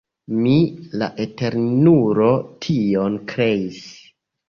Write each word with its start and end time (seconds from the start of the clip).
Mi, 0.37 0.53
la 1.01 1.09
Eternulo, 1.27 2.33
tion 2.67 3.23
kreis. 3.37 3.83